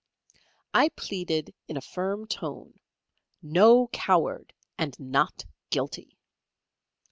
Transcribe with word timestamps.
I 0.73 0.89
pleaded 0.89 1.53
in 1.67 1.77
a 1.77 1.81
firm 1.81 2.25
tone, 2.27 2.79
"No 3.43 3.87
Coward 3.89 4.51
and 4.75 4.99
Not 4.99 5.45
Guilty." 5.69 6.17